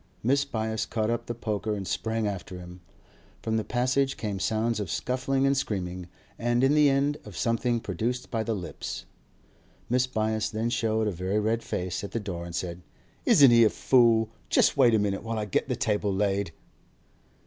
[0.25, 0.49] Mrs.
[0.49, 2.81] Byass caught up the poker and sprang after him.
[3.43, 6.07] From the passage came sounds of scuffling and screaming,
[6.39, 9.05] and in the end of something produced by the lips.
[9.91, 10.11] Mrs.
[10.11, 12.81] Byass then showed a very red face at the door, and said:
[13.27, 14.31] 'Isn't he a fool?
[14.49, 16.51] Just wait a minute while I get the table laid.